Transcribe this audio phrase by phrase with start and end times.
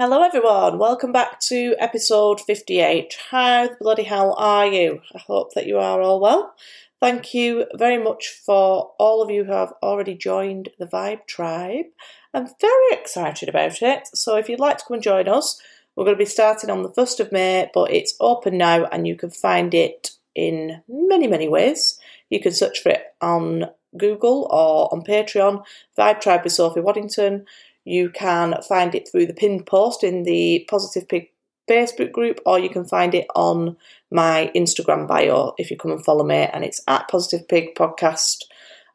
[0.00, 0.78] Hello, everyone.
[0.78, 3.18] Welcome back to episode 58.
[3.30, 5.02] How the bloody hell are you?
[5.14, 6.54] I hope that you are all well.
[7.00, 11.84] Thank you very much for all of you who have already joined the Vibe Tribe.
[12.32, 14.08] I'm very excited about it.
[14.14, 15.60] So, if you'd like to come and join us,
[15.94, 19.06] we're going to be starting on the 1st of May, but it's open now and
[19.06, 22.00] you can find it in many, many ways.
[22.30, 23.66] You can search for it on
[23.98, 25.62] Google or on Patreon,
[25.98, 27.44] Vibe Tribe with Sophie Waddington.
[27.84, 31.30] You can find it through the pinned post in the Positive Pig
[31.68, 33.76] Facebook group, or you can find it on
[34.10, 38.44] my Instagram bio if you come and follow me, and it's at Positive Pig Podcast.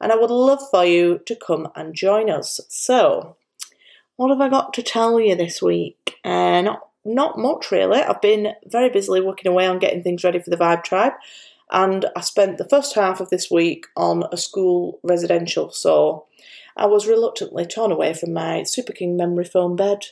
[0.02, 2.59] And I would love for you to come and join us.
[2.67, 3.38] So,
[4.17, 6.17] what have I got to tell you this week?
[6.23, 8.02] Uh, not not much really.
[8.02, 11.13] I've been very busily working away on getting things ready for the Vibe Tribe,
[11.71, 15.71] and I spent the first half of this week on a school residential.
[15.71, 16.26] So
[16.77, 20.05] I was reluctantly torn away from my Super King memory foam bed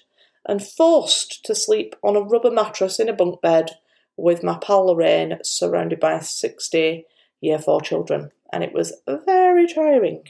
[0.46, 3.72] and forced to sleep on a rubber mattress in a bunk bed
[4.18, 7.06] with my pal Lorraine surrounded by 60
[7.42, 8.32] year four children.
[8.52, 8.94] And it was
[9.26, 10.24] very tiring.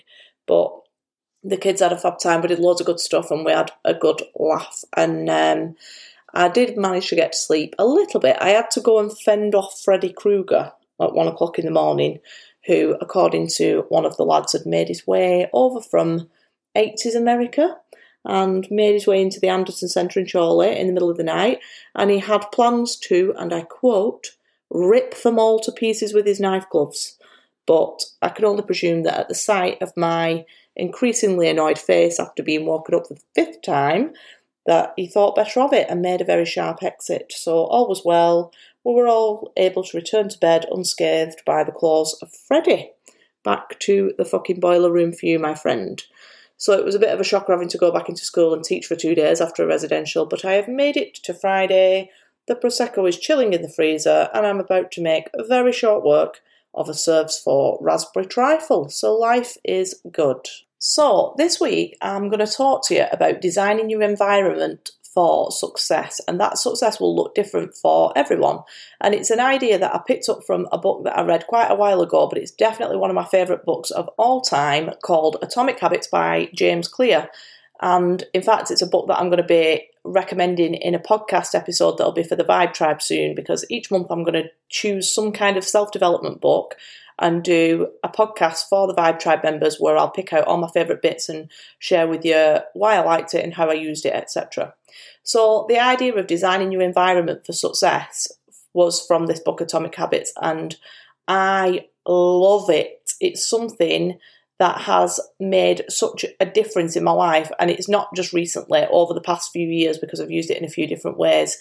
[0.48, 0.72] But
[1.44, 2.42] the kids had a fab time.
[2.42, 4.84] We did loads of good stuff and we had a good laugh.
[4.96, 5.76] And um,
[6.34, 8.38] I did manage to get to sleep a little bit.
[8.40, 12.20] I had to go and fend off Freddy Krueger at one o'clock in the morning
[12.66, 16.30] who, according to one of the lads, had made his way over from
[16.76, 17.78] 80s America
[18.26, 21.24] and made his way into the Anderton Centre in Chorley in the middle of the
[21.24, 21.60] night.
[21.94, 24.36] And he had plans to, and I quote,
[24.70, 27.18] rip them all to pieces with his knife gloves.
[27.66, 32.44] But I can only presume that at the sight of my increasingly annoyed face after
[32.44, 34.14] being woken up for the fifth time,
[34.66, 37.34] that he thought better of it and made a very sharp exit.
[37.36, 38.54] So all was well
[38.84, 42.92] we were all able to return to bed unscathed by the claws of Freddy.
[43.44, 46.02] Back to the fucking boiler room for you, my friend.
[46.58, 48.64] So it was a bit of a shocker having to go back into school and
[48.64, 52.10] teach for two days after a residential, but I have made it to Friday.
[52.48, 56.42] The Prosecco is chilling in the freezer, and I'm about to make very short work
[56.74, 58.90] of a serves for raspberry trifle.
[58.90, 60.48] So life is good.
[60.78, 66.20] So this week I'm going to talk to you about designing your environment for success,
[66.28, 68.60] and that success will look different for everyone.
[69.02, 71.70] And it's an idea that I picked up from a book that I read quite
[71.70, 75.38] a while ago, but it's definitely one of my favourite books of all time called
[75.42, 77.30] Atomic Habits by James Clear.
[77.82, 81.56] And in fact, it's a book that I'm going to be recommending in a podcast
[81.56, 85.14] episode that'll be for the Vibe Tribe soon because each month I'm going to choose
[85.14, 86.76] some kind of self development book
[87.20, 90.70] and do a podcast for the Vibe Tribe members where I'll pick out all my
[90.70, 94.14] favourite bits and share with you why I liked it and how I used it,
[94.14, 94.74] etc.
[95.24, 98.28] So, the idea of designing your environment for success
[98.74, 100.76] was from this book, Atomic Habits, and
[101.28, 103.12] I love it.
[103.22, 104.18] It's something
[104.60, 109.14] that has made such a difference in my life, and it's not just recently, over
[109.14, 111.58] the past few years, because I've used it in a few different ways.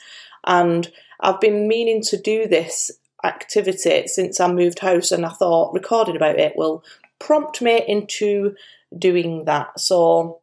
[0.47, 0.91] And
[1.21, 2.91] I've been meaning to do this
[3.25, 6.85] activity since I moved house, and I thought recording about it will
[7.19, 8.55] prompt me into
[8.99, 9.79] doing that.
[9.81, 10.42] So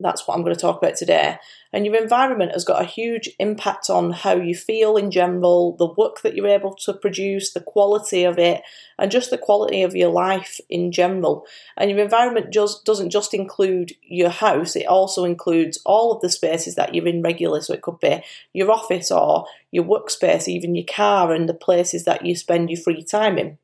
[0.00, 1.38] that's what I'm going to talk about today.
[1.72, 5.92] And your environment has got a huge impact on how you feel in general, the
[5.92, 8.62] work that you're able to produce, the quality of it,
[8.98, 11.46] and just the quality of your life in general.
[11.76, 16.30] And your environment just doesn't just include your house, it also includes all of the
[16.30, 17.62] spaces that you're in regularly.
[17.62, 18.22] So it could be
[18.52, 22.80] your office or your workspace, even your car, and the places that you spend your
[22.80, 23.58] free time in.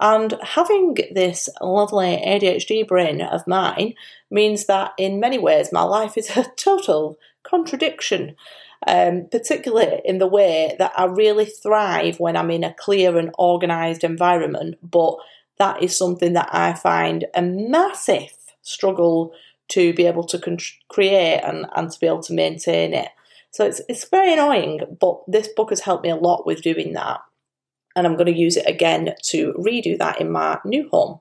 [0.00, 3.94] And having this lovely ADHD brain of mine
[4.30, 8.36] means that in many ways my life is a total contradiction,
[8.86, 13.34] um, particularly in the way that I really thrive when I'm in a clear and
[13.38, 15.16] organised environment, but
[15.58, 19.32] that is something that I find a massive struggle
[19.68, 20.58] to be able to con-
[20.88, 23.08] create and, and to be able to maintain it.
[23.50, 26.92] So it's, it's very annoying, but this book has helped me a lot with doing
[26.92, 27.20] that
[27.96, 31.20] and I'm going to use it again to redo that in my new home.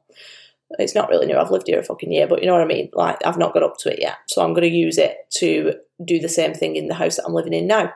[0.80, 2.66] It's not really new, I've lived here a fucking year, but you know what I
[2.66, 2.90] mean?
[2.94, 4.18] Like, I've not got up to it yet.
[4.28, 7.26] So I'm going to use it to do the same thing in the house that
[7.26, 7.94] I'm living in now.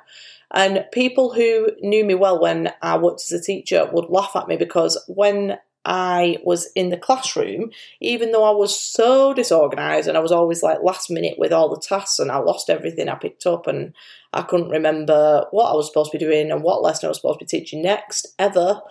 [0.53, 4.47] And people who knew me well when I worked as a teacher would laugh at
[4.47, 10.15] me because when I was in the classroom, even though I was so disorganized and
[10.15, 13.15] I was always like last minute with all the tasks and I lost everything I
[13.15, 13.93] picked up and
[14.31, 17.17] I couldn't remember what I was supposed to be doing and what lesson I was
[17.17, 18.81] supposed to be teaching next ever.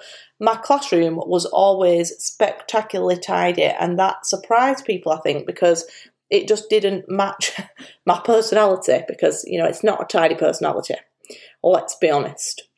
[0.40, 5.86] My classroom was always spectacularly tidy and that surprised people, I think, because
[6.28, 7.52] it just didn't match
[8.06, 10.94] my personality because, you know, it's not a tidy personality.
[11.62, 12.69] Let's be honest.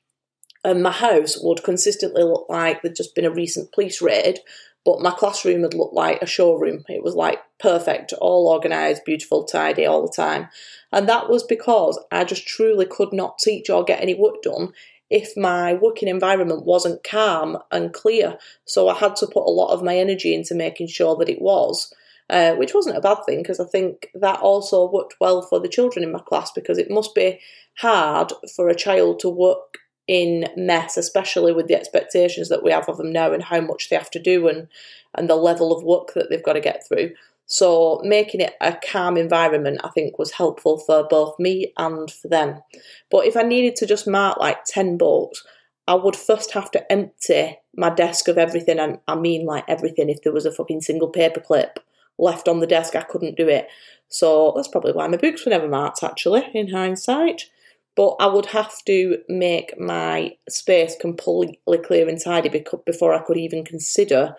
[0.64, 4.40] And my house would consistently look like there'd just been a recent police raid,
[4.84, 6.84] but my classroom had looked like a showroom.
[6.88, 10.48] It was like perfect, all organised, beautiful, tidy all the time.
[10.92, 14.72] And that was because I just truly could not teach or get any work done
[15.10, 18.38] if my working environment wasn't calm and clear.
[18.64, 21.40] So I had to put a lot of my energy into making sure that it
[21.40, 21.92] was.
[22.30, 25.68] Uh, which wasn't a bad thing because I think that also worked well for the
[25.68, 27.40] children in my class because it must be
[27.76, 32.88] hard for a child to work in mess, especially with the expectations that we have
[32.88, 34.68] of them now and how much they have to do and,
[35.14, 37.12] and the level of work that they've got to get through.
[37.46, 42.28] So making it a calm environment, I think, was helpful for both me and for
[42.28, 42.62] them.
[43.10, 45.44] But if I needed to just mark like 10 books,
[45.86, 50.08] I would first have to empty my desk of everything, and I mean like everything.
[50.08, 51.80] If there was a fucking single paper clip
[52.18, 53.68] left on the desk, I couldn't do it.
[54.08, 57.50] So that's probably why my books were never marked, actually, in hindsight.
[57.94, 63.36] But I would have to make my space completely clear and tidy before I could
[63.36, 64.34] even consider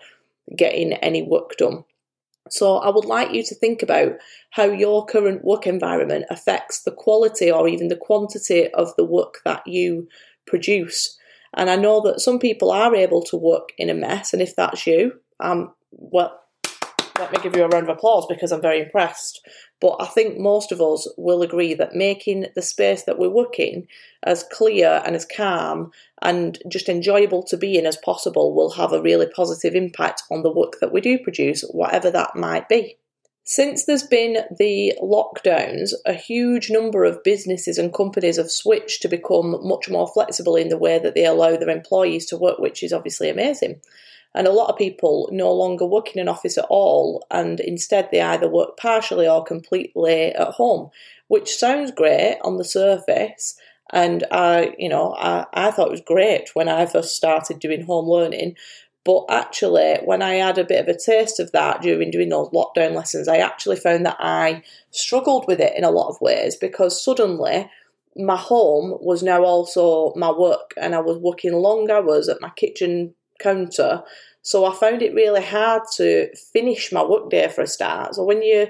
[0.56, 1.84] getting any work done.
[2.50, 4.16] So I would like you to think about
[4.50, 9.40] how your current work environment affects the quality or even the quantity of the work
[9.44, 10.08] that you
[10.46, 11.16] produce.
[11.54, 14.56] And I know that some people are able to work in a mess, and if
[14.56, 16.38] that's you, um, well,
[17.18, 19.40] let me give you a round of applause because I'm very impressed.
[19.80, 23.86] But I think most of us will agree that making the space that we're working
[24.24, 28.92] as clear and as calm and just enjoyable to be in as possible will have
[28.92, 32.98] a really positive impact on the work that we do produce, whatever that might be.
[33.46, 39.08] Since there's been the lockdowns, a huge number of businesses and companies have switched to
[39.08, 42.82] become much more flexible in the way that they allow their employees to work, which
[42.82, 43.82] is obviously amazing.
[44.34, 48.08] And a lot of people no longer work in an office at all, and instead
[48.10, 50.90] they either work partially or completely at home,
[51.28, 53.56] which sounds great on the surface.
[53.92, 57.84] And I, you know, I, I thought it was great when I first started doing
[57.84, 58.56] home learning.
[59.04, 62.48] But actually, when I had a bit of a taste of that during doing those
[62.48, 66.56] lockdown lessons, I actually found that I struggled with it in a lot of ways
[66.56, 67.70] because suddenly
[68.16, 72.50] my home was now also my work and I was working long hours at my
[72.50, 74.02] kitchen counter.
[74.42, 78.14] So I found it really hard to finish my workday for a start.
[78.14, 78.68] So when you're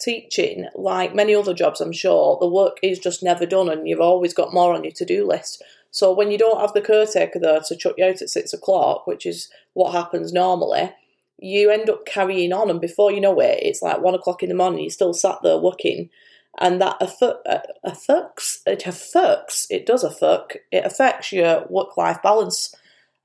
[0.00, 4.00] teaching, like many other jobs, I'm sure, the work is just never done and you've
[4.00, 5.62] always got more on your to do list.
[5.90, 9.06] So when you don't have the caretaker there to chuck you out at six o'clock,
[9.06, 10.92] which is what happens normally,
[11.38, 14.48] you end up carrying on, and before you know it, it's like one o'clock in
[14.48, 14.80] the morning.
[14.80, 16.10] You're still sat there working,
[16.58, 22.74] and that affects it affects it does affect it affects your work life balance.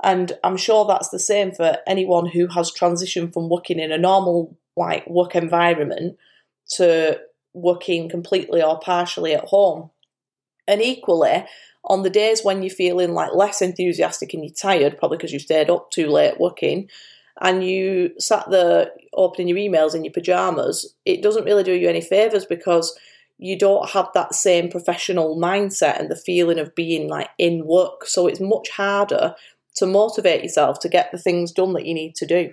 [0.01, 3.97] And I'm sure that's the same for anyone who has transitioned from working in a
[3.97, 6.17] normal like work environment
[6.75, 7.19] to
[7.53, 9.89] working completely or partially at home.
[10.67, 11.45] And equally,
[11.83, 15.39] on the days when you're feeling like less enthusiastic and you're tired, probably because you
[15.39, 16.89] stayed up too late working,
[17.41, 21.89] and you sat there opening your emails in your pajamas, it doesn't really do you
[21.89, 22.97] any favours because
[23.37, 28.05] you don't have that same professional mindset and the feeling of being like in work.
[28.05, 29.33] So it's much harder
[29.79, 32.51] to motivate yourself to get the things done that you need to do.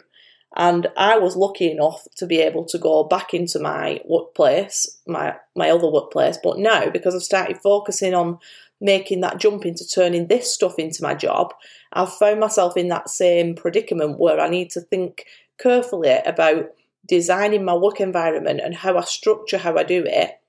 [0.57, 5.37] And I was lucky enough to be able to go back into my workplace, my
[5.55, 6.39] my other workplace.
[6.43, 8.39] But now, because I've started focusing on
[8.81, 11.53] making that jump into turning this stuff into my job,
[11.93, 15.27] I've found myself in that same predicament where I need to think
[15.59, 16.67] carefully about
[17.07, 20.41] designing my work environment and how I structure how I do it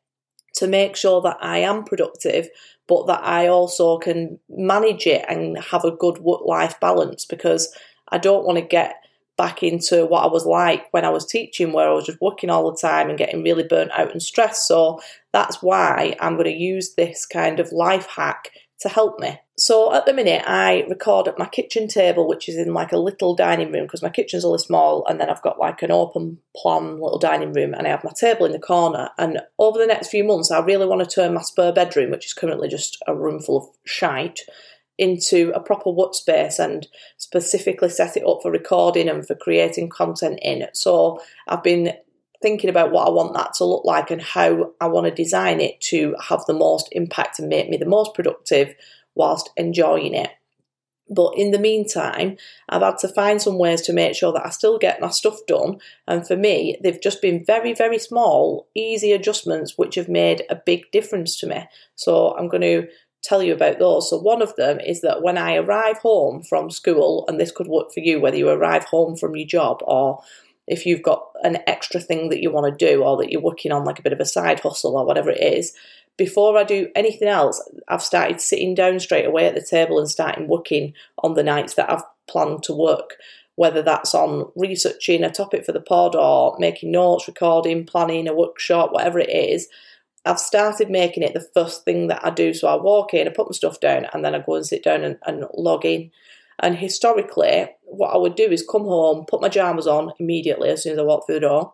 [0.55, 2.49] to make sure that I am productive,
[2.87, 7.73] but that I also can manage it and have a good work life balance because
[8.09, 8.95] I don't want to get
[9.37, 12.49] back into what I was like when I was teaching, where I was just working
[12.49, 14.67] all the time and getting really burnt out and stressed.
[14.67, 14.99] So
[15.31, 18.49] that's why I'm going to use this kind of life hack
[18.81, 19.39] to help me.
[19.57, 22.99] So at the minute, I record at my kitchen table, which is in like a
[22.99, 26.37] little dining room because my kitchen's really small, and then I've got like an open
[26.55, 29.09] plan little dining room, and I have my table in the corner.
[29.17, 32.27] And over the next few months, I really want to turn my spare bedroom, which
[32.27, 34.41] is currently just a room full of shite,
[34.97, 40.39] into a proper workspace and specifically set it up for recording and for creating content
[40.41, 40.65] in.
[40.73, 41.93] So I've been
[42.41, 45.59] thinking about what I want that to look like and how I want to design
[45.59, 48.73] it to have the most impact and make me the most productive
[49.15, 50.29] whilst enjoying it.
[51.09, 54.49] But in the meantime, I've had to find some ways to make sure that I
[54.49, 55.79] still get my stuff done.
[56.05, 60.55] And for me, they've just been very, very small, easy adjustments which have made a
[60.55, 61.63] big difference to me.
[61.95, 62.87] So I'm going to
[63.23, 64.09] tell you about those.
[64.09, 67.67] So, one of them is that when I arrive home from school, and this could
[67.67, 70.21] work for you whether you arrive home from your job or
[70.67, 73.71] if you've got an extra thing that you want to do or that you're working
[73.71, 75.73] on like a bit of a side hustle or whatever it is,
[76.17, 80.09] before I do anything else, I've started sitting down straight away at the table and
[80.09, 83.15] starting working on the nights that I've planned to work,
[83.55, 88.33] whether that's on researching a topic for the pod or making notes, recording, planning a
[88.33, 89.67] workshop, whatever it is.
[90.25, 92.53] I've started making it the first thing that I do.
[92.53, 94.83] So I walk in, I put my stuff down, and then I go and sit
[94.83, 96.11] down and, and log in.
[96.59, 100.83] And historically, what I would do is come home, put my jammers on immediately as
[100.83, 101.73] soon as I walk through the door,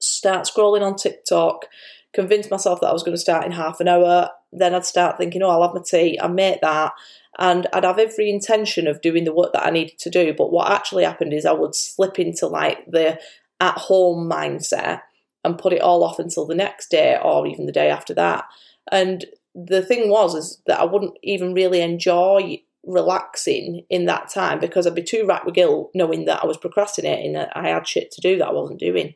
[0.00, 1.66] start scrolling on TikTok,
[2.14, 4.30] convince myself that I was going to start in half an hour.
[4.52, 6.92] Then I'd start thinking, oh, I'll have my tea, I'd make that,
[7.38, 10.32] and I'd have every intention of doing the work that I needed to do.
[10.32, 13.18] But what actually happened is I would slip into like the
[13.60, 15.02] at home mindset
[15.44, 18.44] and put it all off until the next day or even the day after that.
[18.90, 24.60] And the thing was is that I wouldn't even really enjoy relaxing in that time
[24.60, 27.86] because I'd be too racked with guilt knowing that I was procrastinating, that I had
[27.86, 29.14] shit to do that I wasn't doing.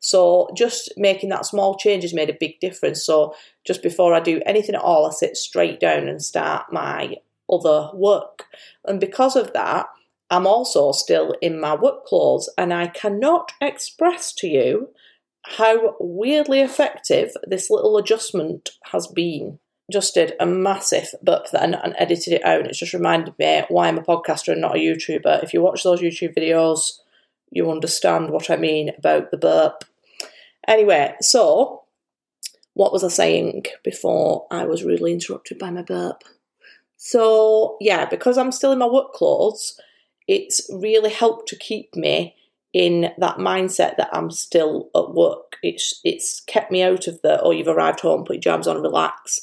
[0.00, 3.04] So just making that small change has made a big difference.
[3.04, 7.16] So just before I do anything at all, I sit straight down and start my
[7.50, 8.46] other work.
[8.84, 9.86] And because of that,
[10.28, 14.88] I'm also still in my work clothes and I cannot express to you
[15.42, 19.58] how weirdly effective this little adjustment has been
[19.92, 22.60] just did a massive burp then and edited it out.
[22.60, 25.42] And it's just reminded me why I'm a podcaster and not a YouTuber.
[25.44, 26.98] If you watch those YouTube videos,
[27.50, 29.84] you understand what I mean about the burp.
[30.66, 31.82] Anyway, so
[32.74, 36.24] what was I saying before I was rudely interrupted by my burp?
[36.96, 39.78] So, yeah, because I'm still in my work clothes,
[40.28, 42.36] it's really helped to keep me
[42.72, 45.56] in that mindset that I'm still at work.
[45.62, 48.80] It's it's kept me out of the oh you've arrived home, put your jams on,
[48.80, 49.40] relax.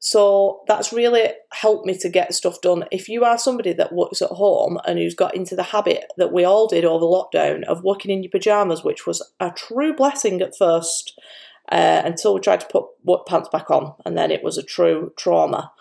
[0.00, 2.84] So that's really helped me to get stuff done.
[2.92, 6.32] If you are somebody that works at home and who's got into the habit that
[6.32, 10.40] we all did over lockdown of working in your pajamas, which was a true blessing
[10.40, 11.18] at first,
[11.70, 14.62] uh, until we tried to put work pants back on, and then it was a
[14.62, 15.72] true trauma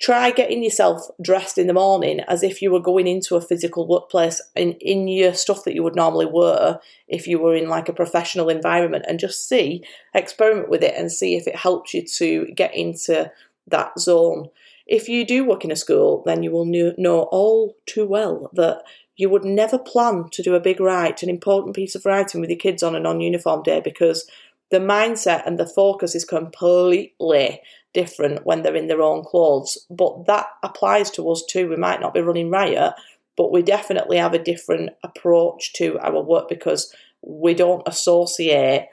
[0.00, 3.86] try getting yourself dressed in the morning as if you were going into a physical
[3.86, 6.78] workplace in, in your stuff that you would normally wear
[7.08, 9.82] if you were in like a professional environment and just see,
[10.14, 13.30] experiment with it and see if it helps you to get into
[13.66, 14.48] that zone.
[14.86, 18.82] If you do work in a school, then you will know all too well that
[19.16, 22.50] you would never plan to do a big write, an important piece of writing with
[22.50, 24.30] your kids on a non uniform day because
[24.70, 27.60] the mindset and the focus is completely
[27.94, 29.86] different when they're in their own clothes.
[29.90, 31.68] But that applies to us too.
[31.68, 32.94] We might not be running riot,
[33.36, 38.88] but we definitely have a different approach to our work because we don't associate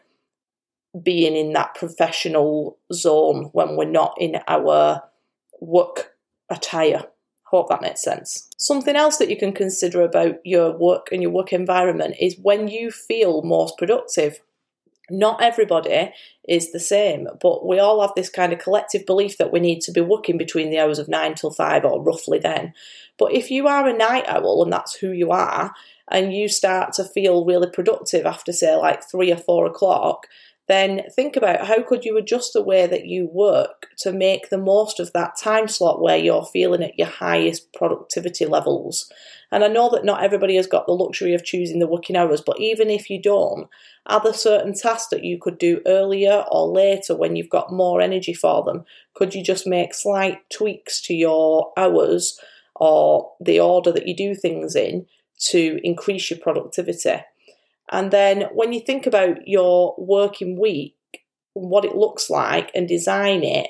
[1.01, 5.03] being in that professional zone when we're not in our
[5.59, 6.13] work
[6.49, 7.03] attire.
[7.43, 8.49] Hope that makes sense.
[8.57, 12.67] Something else that you can consider about your work and your work environment is when
[12.67, 14.39] you feel most productive
[15.09, 16.12] not everybody
[16.47, 19.81] is the same, but we all have this kind of collective belief that we need
[19.81, 22.74] to be working between the hours of nine till five or roughly then.
[23.17, 25.74] But if you are a night owl and that's who you are,
[26.09, 30.27] and you start to feel really productive after, say, like three or four o'clock,
[30.67, 34.57] then think about how could you adjust the way that you work to make the
[34.57, 39.12] most of that time slot where you're feeling at your highest productivity levels.
[39.51, 42.41] And I know that not everybody has got the luxury of choosing the working hours,
[42.41, 43.69] but even if you don't,
[44.07, 48.01] are there certain tasks that you could do earlier or later when you've got more
[48.01, 48.86] energy for them?
[49.13, 52.39] Could you just make slight tweaks to your hours
[52.75, 55.05] or the order that you do things in
[55.51, 57.22] to increase your productivity?
[57.92, 60.96] And then when you think about your working week,
[61.54, 63.70] what it looks like, and design it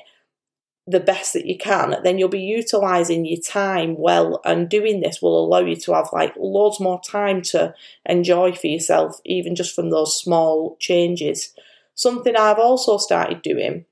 [0.88, 4.40] the best that you can, then you'll be utilizing your time well.
[4.44, 8.68] And doing this will allow you to have like loads more time to enjoy for
[8.68, 11.52] yourself, even just from those small changes.
[11.94, 13.84] Something I've also started doing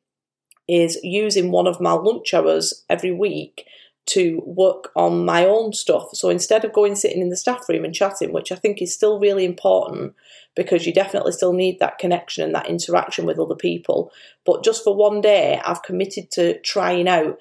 [0.69, 3.66] is using one of my lunch hours every week
[4.06, 6.08] to work on my own stuff.
[6.12, 8.92] So instead of going sitting in the staff room and chatting, which I think is
[8.92, 10.14] still really important
[10.54, 14.12] because you definitely still need that connection and that interaction with other people.
[14.44, 17.38] But just for one day, I've committed to trying out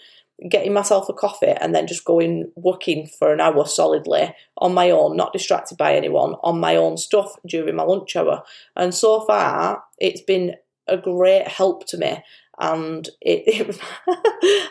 [0.49, 4.89] getting myself a coffee and then just going working for an hour solidly on my
[4.89, 8.43] own, not distracted by anyone, on my own stuff during my lunch hour.
[8.75, 10.55] And so far, it's been
[10.87, 12.23] a great help to me
[12.59, 13.43] and it,
[13.77, 13.79] it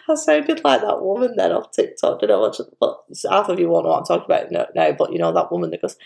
[0.08, 2.20] I sounded like that woman then off TikTok.
[2.20, 2.40] Don't know
[2.78, 5.50] what, half of you won't know what I'm talking about now, but you know that
[5.50, 5.96] woman that goes,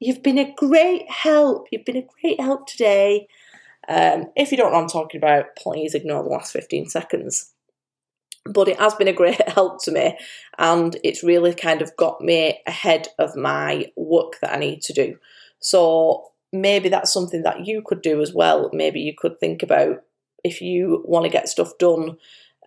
[0.00, 1.68] You've been a great help.
[1.72, 3.26] You've been a great help today.
[3.88, 7.52] Um, if you don't know what I'm talking about, please ignore the last 15 seconds.
[8.44, 10.16] But it has been a great help to me,
[10.56, 14.92] and it's really kind of got me ahead of my work that I need to
[14.92, 15.18] do.
[15.60, 18.70] So maybe that's something that you could do as well.
[18.72, 20.02] Maybe you could think about
[20.44, 22.16] if you want to get stuff done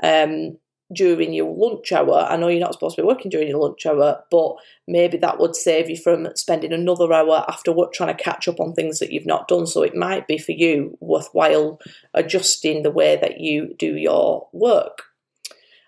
[0.04, 0.58] um,
[0.94, 2.28] during your lunch hour.
[2.30, 4.56] I know you're not supposed to be working during your lunch hour, but
[4.88, 8.60] maybe that would save you from spending another hour after work trying to catch up
[8.60, 9.68] on things that you've not done.
[9.68, 11.80] So it might be for you worthwhile
[12.14, 15.04] adjusting the way that you do your work.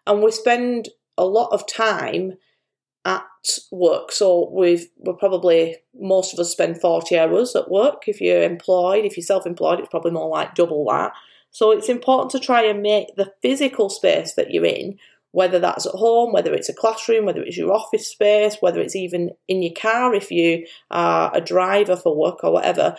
[0.08, 2.38] And we spend a lot of time
[3.06, 3.26] at
[3.72, 4.12] work.
[4.12, 8.04] So we've we're probably most of us spend 40 hours at work.
[8.08, 11.12] If you're employed, if you're self-employed, it's probably more like double that.
[11.54, 14.98] So it's important to try and make the physical space that you're in,
[15.32, 18.96] whether that's at home, whether it's a classroom, whether it's your office space, whether it's
[18.96, 22.98] even in your car if you are a driver for work or whatever,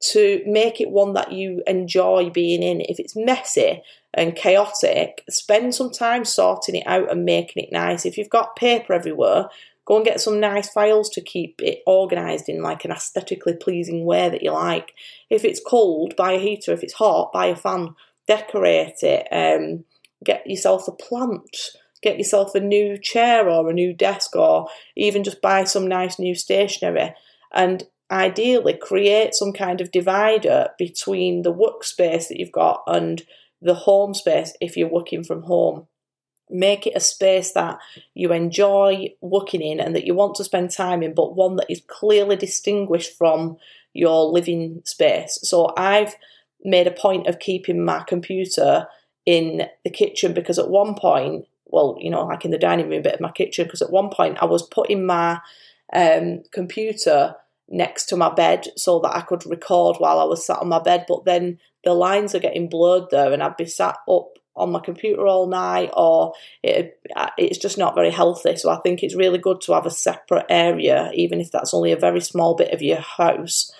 [0.00, 2.82] to make it one that you enjoy being in.
[2.82, 3.82] If it's messy
[4.12, 8.04] and chaotic, spend some time sorting it out and making it nice.
[8.04, 9.48] If you've got paper everywhere,
[9.86, 14.04] Go and get some nice files to keep it organised in like an aesthetically pleasing
[14.04, 14.94] way that you like.
[15.28, 16.72] If it's cold, buy a heater.
[16.72, 17.94] If it's hot, buy a fan.
[18.26, 19.28] Decorate it.
[19.30, 19.84] Um,
[20.24, 21.56] get yourself a plant.
[22.02, 26.18] Get yourself a new chair or a new desk, or even just buy some nice
[26.18, 27.14] new stationery.
[27.52, 33.22] And ideally, create some kind of divider between the workspace that you've got and
[33.60, 35.86] the home space if you're working from home
[36.50, 37.78] make it a space that
[38.14, 41.70] you enjoy working in and that you want to spend time in, but one that
[41.70, 43.56] is clearly distinguished from
[43.92, 45.38] your living space.
[45.42, 46.14] So I've
[46.62, 48.86] made a point of keeping my computer
[49.24, 53.02] in the kitchen because at one point, well, you know, like in the dining room
[53.02, 55.40] bit of my kitchen, because at one point I was putting my
[55.92, 57.36] um, computer
[57.68, 60.80] next to my bed so that I could record while I was sat on my
[60.80, 64.72] bed, but then the lines are getting blurred there and I'd be sat up on
[64.72, 66.32] my computer all night or
[66.62, 67.00] it,
[67.36, 68.56] it's just not very healthy.
[68.56, 71.92] So I think it's really good to have a separate area, even if that's only
[71.92, 73.72] a very small bit of your house,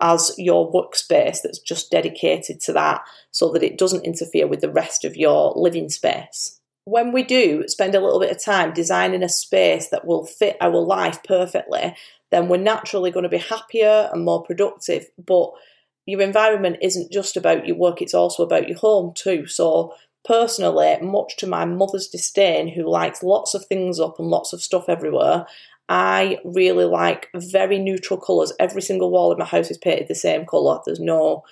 [0.00, 4.70] as your workspace that's just dedicated to that so that it doesn't interfere with the
[4.70, 6.60] rest of your living space.
[6.84, 10.56] When we do spend a little bit of time designing a space that will fit
[10.60, 11.96] our life perfectly,
[12.30, 15.06] then we're naturally going to be happier and more productive.
[15.24, 15.52] But
[16.06, 19.46] your environment isn't just about your work, it's also about your home too.
[19.46, 24.52] So personally, much to my mother's disdain, who likes lots of things up and lots
[24.52, 25.46] of stuff everywhere,
[25.88, 28.52] I really like very neutral colours.
[28.58, 30.80] Every single wall in my house is painted the same colour.
[30.84, 31.44] There's no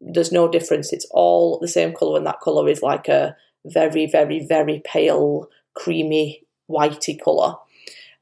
[0.00, 0.92] there's no difference.
[0.92, 5.48] It's all the same colour, and that colour is like a very, very, very pale,
[5.74, 7.56] creamy, whitey colour.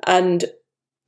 [0.07, 0.47] And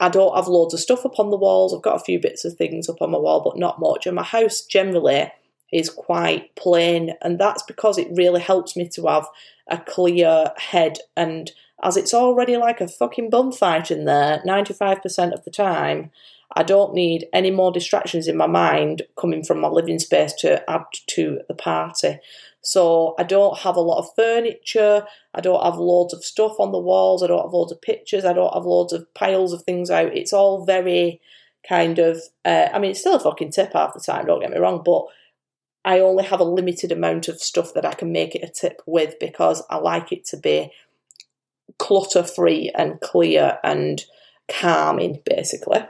[0.01, 1.75] I don't have loads of stuff up on the walls.
[1.75, 4.07] I've got a few bits of things up on my wall, but not much.
[4.07, 5.33] And my house generally
[5.73, 9.27] is quite plain, and that's because it really helps me to have
[9.69, 10.99] a clear head.
[11.17, 11.51] And
[11.83, 16.11] as it's already like a fucking bum fight in there 95% of the time,
[16.57, 20.69] I don't need any more distractions in my mind coming from my living space to
[20.69, 22.19] add to the party.
[22.63, 25.07] So I don't have a lot of furniture.
[25.35, 27.23] I don't have loads of stuff on the walls.
[27.23, 28.25] I don't have loads of pictures.
[28.25, 30.17] I don't have loads of piles of things out.
[30.17, 31.21] It's all very
[31.69, 32.21] kind of.
[32.45, 34.27] Uh, I mean, it's still a fucking tip half the time.
[34.27, 35.07] Don't get me wrong, but
[35.89, 38.83] I only have a limited amount of stuff that I can make it a tip
[38.85, 40.71] with because I like it to be
[41.79, 44.05] clutter free and clear and
[44.49, 45.81] calming, basically.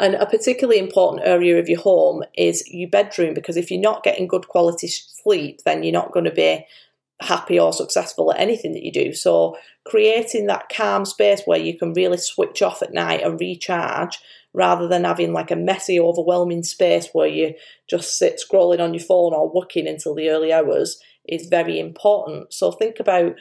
[0.00, 4.02] And a particularly important area of your home is your bedroom because if you're not
[4.02, 6.66] getting good quality sleep, then you're not going to be
[7.20, 9.12] happy or successful at anything that you do.
[9.14, 14.18] So, creating that calm space where you can really switch off at night and recharge
[14.54, 17.54] rather than having like a messy, overwhelming space where you
[17.88, 22.52] just sit scrolling on your phone or working until the early hours is very important.
[22.52, 23.34] So think about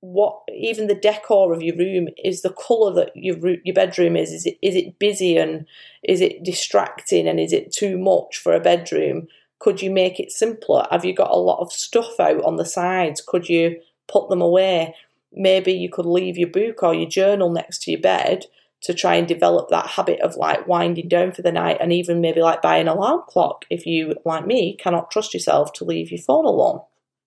[0.00, 4.32] what even the decor of your room is the color that your your bedroom is.
[4.32, 5.66] Is it is it busy and
[6.02, 9.28] is it distracting and is it too much for a bedroom?
[9.58, 10.86] Could you make it simpler?
[10.90, 13.22] Have you got a lot of stuff out on the sides?
[13.26, 14.94] Could you put them away?
[15.32, 18.46] Maybe you could leave your book or your journal next to your bed
[18.86, 22.20] to try and develop that habit of like winding down for the night and even
[22.20, 26.12] maybe like buy an alarm clock if you, like me, cannot trust yourself to leave
[26.12, 26.80] your phone alone.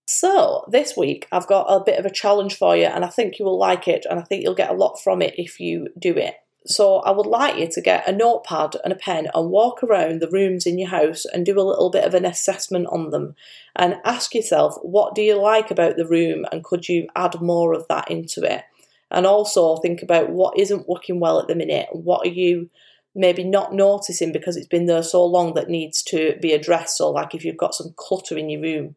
[0.06, 3.38] So, this week I've got a bit of a challenge for you, and I think
[3.38, 5.89] you will like it, and I think you'll get a lot from it if you
[6.00, 6.36] do it.
[6.65, 10.19] So, I would like you to get a notepad and a pen and walk around
[10.19, 13.36] the rooms in your house and do a little bit of an assessment on them
[13.76, 17.74] and ask yourself what do you like about the room and could you add more
[17.74, 18.63] of that into it?
[19.12, 21.88] And also think about what isn't working well at the minute.
[21.91, 22.69] What are you
[23.15, 26.98] maybe not noticing because it's been there so long that needs to be addressed?
[26.98, 28.95] So like if you've got some clutter in your room.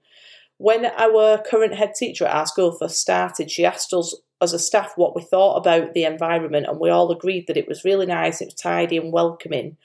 [0.58, 4.58] When our current head teacher at our school first started she asked us as a
[4.58, 8.06] staff what we thought about the environment and we all agreed that it was really
[8.06, 9.76] nice it was tidy and welcoming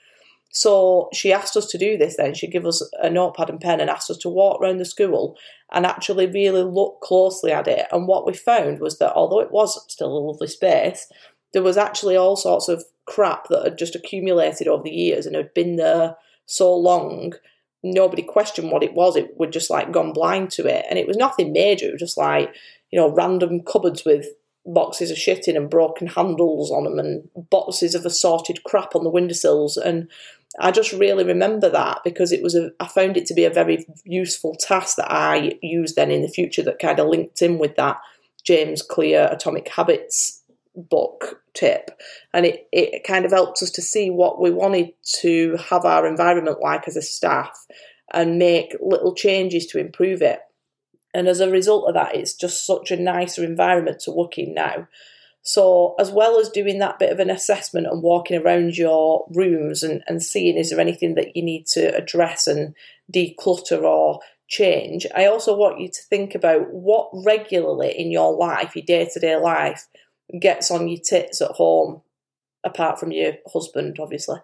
[0.49, 2.33] So she asked us to do this then.
[2.33, 5.37] She gave us a notepad and pen and asked us to walk around the school
[5.71, 7.85] and actually really look closely at it.
[7.91, 11.11] And what we found was that although it was still a lovely space,
[11.53, 15.35] there was actually all sorts of crap that had just accumulated over the years and
[15.35, 17.33] had been there so long
[17.83, 21.07] nobody questioned what it was it would just like gone blind to it and it
[21.07, 22.53] was nothing major it was just like
[22.91, 24.27] you know random cupboards with
[24.67, 29.03] boxes of shit in and broken handles on them and boxes of assorted crap on
[29.03, 29.77] the windowsills.
[29.77, 30.09] And
[30.59, 33.49] I just really remember that because it was a I found it to be a
[33.49, 37.57] very useful task that I used then in the future that kind of linked in
[37.57, 37.97] with that
[38.43, 40.43] James Clear Atomic Habits
[40.75, 41.91] book tip.
[42.33, 46.05] And it, it kind of helped us to see what we wanted to have our
[46.05, 47.65] environment like as a staff
[48.13, 50.39] and make little changes to improve it
[51.17, 54.53] and as a result of that it's just such a nicer environment to work in
[54.53, 54.87] now
[55.41, 59.81] so as well as doing that bit of an assessment and walking around your rooms
[59.81, 62.75] and, and seeing is there anything that you need to address and
[63.13, 68.75] declutter or change i also want you to think about what regularly in your life
[68.75, 69.87] your day-to-day life
[70.39, 72.01] gets on your tits at home,
[72.63, 74.39] apart from your husband, obviously.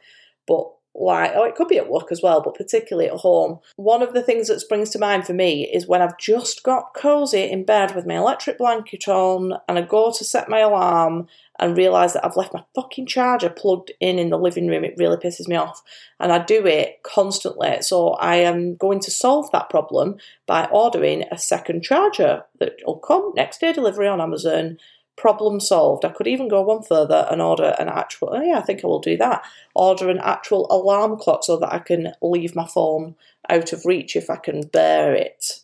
[0.47, 3.59] But like, oh, it could be at work as well, but particularly at home.
[3.77, 6.93] One of the things that springs to mind for me is when I've just got
[6.93, 11.27] cozy in bed with my electric blanket on and I go to set my alarm
[11.59, 14.83] and realise that I've left my fucking charger plugged in in the living room.
[14.83, 15.81] It really pisses me off.
[16.19, 17.81] And I do it constantly.
[17.81, 22.97] So I am going to solve that problem by ordering a second charger that will
[22.97, 24.77] come next day delivery on Amazon
[25.15, 26.05] problem solved.
[26.05, 28.87] I could even go one further and order an actual, oh yeah, I think I
[28.87, 29.43] will do that.
[29.73, 33.15] Order an actual alarm clock so that I can leave my phone
[33.49, 35.59] out of reach if I can bear it.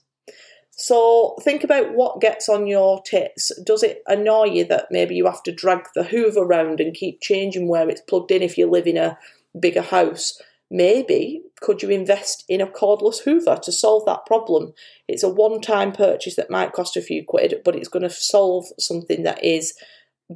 [0.72, 3.52] So think about what gets on your tits.
[3.66, 7.20] Does it annoy you that maybe you have to drag the hoover around and keep
[7.20, 9.18] changing where it's plugged in if you live in a
[9.60, 10.42] bigger house?
[10.72, 14.74] Maybe could you invest in a cordless hoover to solve that problem?
[15.08, 18.10] It's a one time purchase that might cost a few quid, but it's going to
[18.10, 19.74] solve something that is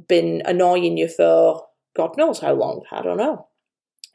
[0.08, 1.62] been annoying you for
[1.94, 2.82] God knows how long.
[2.90, 3.46] I don't know.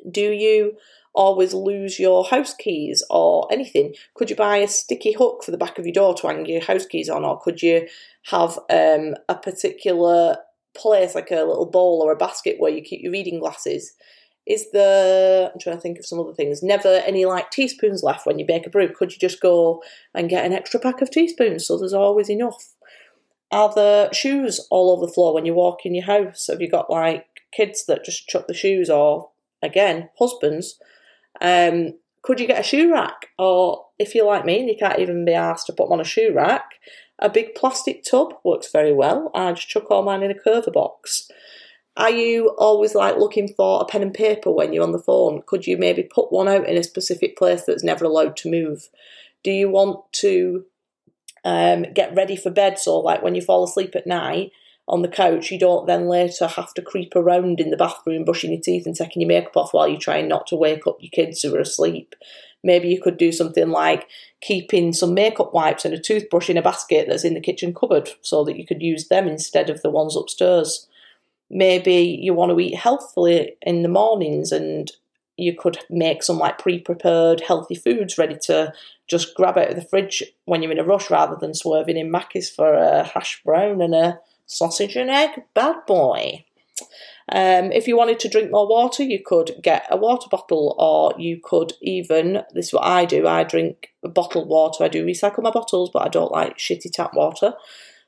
[0.10, 0.78] Do you
[1.14, 3.96] always lose your house keys or anything?
[4.14, 6.62] Could you buy a sticky hook for the back of your door to hang your
[6.62, 7.88] house keys on, or could you
[8.24, 10.38] have um, a particular
[10.76, 13.94] place like a little bowl or a basket where you keep your reading glasses?
[14.46, 18.26] Is there, I'm trying to think of some other things, never any like teaspoons left
[18.26, 18.90] when you bake a brew?
[18.90, 22.74] Could you just go and get an extra pack of teaspoons so there's always enough?
[23.52, 26.48] Are there shoes all over the floor when you walk in your house?
[26.48, 29.30] Have you got like kids that just chuck the shoes or,
[29.62, 30.80] again, husbands?
[31.42, 33.28] Um, could you get a shoe rack?
[33.38, 36.02] Or if you're like me and you can't even be asked to put them on
[36.02, 36.74] a shoe rack,
[37.20, 39.32] a big plastic tub works very well.
[39.34, 41.30] I just chuck all mine in a curver box.
[42.00, 45.44] Are you always like looking for a pen and paper when you're on the phone?
[45.46, 48.88] Could you maybe put one out in a specific place that's never allowed to move?
[49.44, 50.64] Do you want to
[51.44, 54.54] um, get ready for bed so, like, when you fall asleep at night
[54.88, 58.54] on the couch, you don't then later have to creep around in the bathroom brushing
[58.54, 61.12] your teeth and taking your makeup off while you're trying not to wake up your
[61.12, 62.16] kids who are asleep?
[62.64, 64.08] Maybe you could do something like
[64.40, 68.12] keeping some makeup wipes and a toothbrush in a basket that's in the kitchen cupboard
[68.22, 70.88] so that you could use them instead of the ones upstairs
[71.50, 74.92] maybe you want to eat healthfully in the mornings and
[75.38, 78.74] you could make some like pre-prepared healthy foods ready to
[79.08, 82.12] just grab out of the fridge when you're in a rush rather than swerving in
[82.12, 86.46] Macca's for a hash brown and a sausage and egg bad boy.
[87.32, 91.14] Um, if you wanted to drink more water, you could get a water bottle, or
[91.22, 94.84] you could even, this is what I do, I drink bottled water.
[94.84, 97.54] I do recycle my bottles, but I don't like shitty tap water.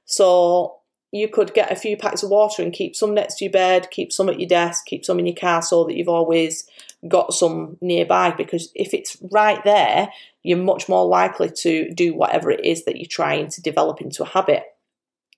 [0.05, 0.77] So
[1.11, 3.89] you could get a few packs of water and keep some next to your bed,
[3.91, 6.67] keep some at your desk, keep some in your car so that you've always
[7.07, 8.31] got some nearby.
[8.31, 10.09] Because if it's right there,
[10.43, 14.23] you're much more likely to do whatever it is that you're trying to develop into
[14.23, 14.63] a habit.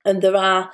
[0.05, 0.71] And there are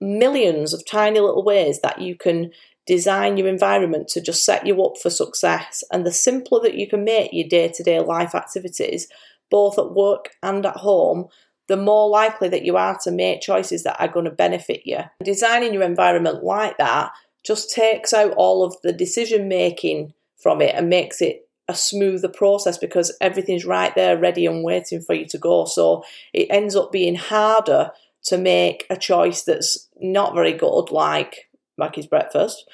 [0.00, 2.50] millions of tiny little ways that you can
[2.86, 5.84] design your environment to just set you up for success.
[5.92, 9.06] And the simpler that you can make your day to day life activities,
[9.48, 11.28] both at work and at home,
[11.70, 14.98] the more likely that you are to make choices that are going to benefit you.
[15.22, 17.12] Designing your environment like that
[17.44, 22.28] just takes out all of the decision making from it and makes it a smoother
[22.28, 25.64] process because everything's right there, ready and waiting for you to go.
[25.64, 26.02] So
[26.32, 27.92] it ends up being harder
[28.24, 32.68] to make a choice that's not very good, like Mackie's breakfast,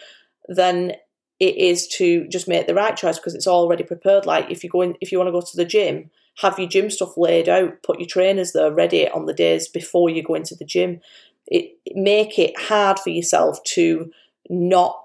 [0.49, 0.93] than
[1.39, 4.25] it is to just make the right choice because it's already prepared.
[4.25, 6.69] Like if you go in, if you want to go to the gym, have your
[6.69, 10.35] gym stuff laid out, put your trainers there ready on the days before you go
[10.35, 11.01] into the gym.
[11.47, 14.11] It make it hard for yourself to
[14.51, 15.01] not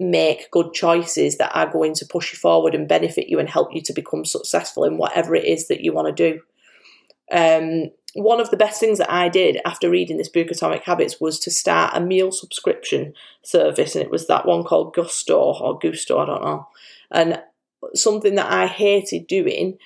[0.00, 3.74] make good choices that are going to push you forward and benefit you and help
[3.74, 6.40] you to become successful in whatever it is that you want to do.
[7.30, 11.20] Um, one of the best things that I did after reading this book, Atomic Habits,
[11.20, 15.78] was to start a meal subscription service, and it was that one called Gousto or
[15.78, 16.68] Gousto, I don't know.
[17.10, 17.42] And
[17.94, 19.78] something that I hated doing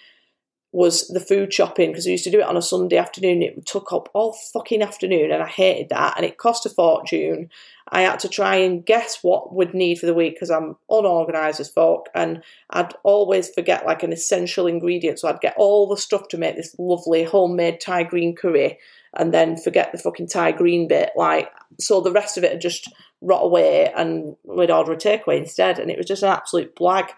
[0.70, 3.42] was the food shopping because I used to do it on a Sunday afternoon.
[3.42, 6.14] It took up all fucking afternoon, and I hated that.
[6.16, 7.48] And it cost a fortune.
[7.88, 11.60] I had to try and guess what we'd need for the week because I'm unorganised
[11.60, 15.18] as fuck, and I'd always forget like an essential ingredient.
[15.18, 18.78] So I'd get all the stuff to make this lovely homemade Thai green curry,
[19.14, 21.12] and then forget the fucking Thai green bit.
[21.16, 21.50] Like
[21.80, 25.78] so, the rest of it would just rot away, and we'd order a takeaway instead,
[25.78, 27.08] and it was just an absolute blag.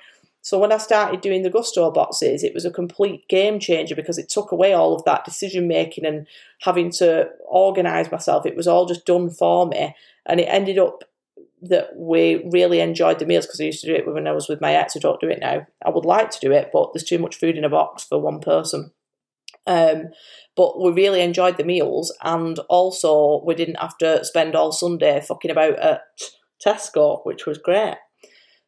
[0.43, 4.17] So when I started doing the Gousto boxes, it was a complete game changer because
[4.17, 6.27] it took away all of that decision making and
[6.63, 8.47] having to organise myself.
[8.47, 9.95] It was all just done for me,
[10.27, 11.05] and it ended up
[11.63, 14.49] that we really enjoyed the meals because I used to do it when I was
[14.49, 14.97] with my ex.
[14.97, 15.67] I don't do it now.
[15.85, 18.19] I would like to do it, but there's too much food in a box for
[18.19, 18.93] one person.
[19.67, 20.09] Um,
[20.57, 25.21] but we really enjoyed the meals, and also we didn't have to spend all Sunday
[25.21, 26.03] fucking about at
[26.65, 27.97] Tesco, which was great.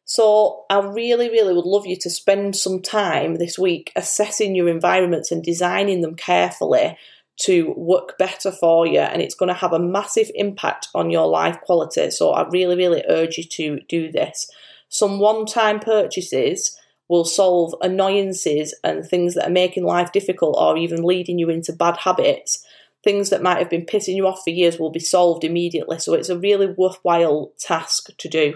[0.05, 4.67] So I really, really would love you to spend some time this week assessing your
[4.67, 6.97] environments and designing them carefully
[7.35, 11.27] to work better for you and it's going to have a massive impact on your
[11.27, 12.11] life quality.
[12.11, 14.49] So I really, really urge you to do this.
[14.89, 16.77] Some one time purchases
[17.09, 21.73] will solve annoyances and things that are making life difficult or even leading you into
[21.73, 22.65] bad habits.
[23.03, 25.99] Things that might have been pissing you off for years will be solved immediately.
[25.99, 28.55] So it's a really worthwhile task to do.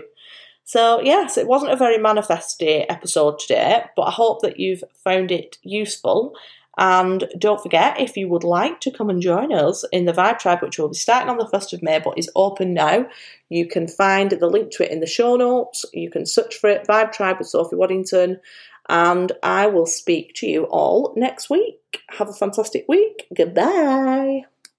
[0.67, 5.31] So, yes, it wasn't a very manifesty episode today, but I hope that you've found
[5.31, 6.35] it useful.
[6.77, 10.39] And don't forget, if you would like to come and join us in the Vibe
[10.39, 13.07] Tribe, which will be starting on the 1st of May but is open now,
[13.47, 15.85] you can find the link to it in the show notes.
[15.93, 18.41] You can search for it, Vibe Tribe with Sophie Waddington.
[18.89, 22.01] And I will speak to you all next week.
[22.09, 23.25] Have a fantastic week.
[23.33, 24.43] Goodbye.